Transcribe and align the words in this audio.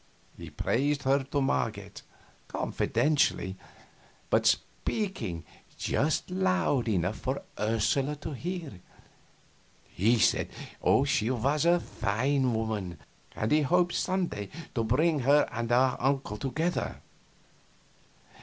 He 0.35 0.49
praised 0.49 1.03
her 1.03 1.21
to 1.25 1.41
Marget, 1.41 2.01
confidentially, 2.47 3.55
but 4.31 4.47
speaking 4.47 5.43
just 5.77 6.31
loud 6.31 6.87
enough 6.87 7.17
for 7.19 7.43
Ursula 7.59 8.15
to 8.15 8.31
hear. 8.31 8.79
He 9.93 10.17
said 10.17 10.49
she 11.05 11.29
was 11.29 11.65
a 11.65 11.79
fine 11.79 12.51
woman, 12.51 12.97
and 13.35 13.51
he 13.51 13.61
hoped 13.61 13.93
some 13.93 14.25
day 14.25 14.49
to 14.73 14.83
bring 14.83 15.19
her 15.19 15.47
and 15.51 15.69
his 15.69 15.95
uncle 15.99 16.37
together. 16.37 16.99